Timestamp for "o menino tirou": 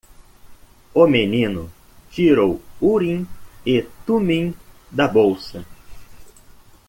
0.95-2.59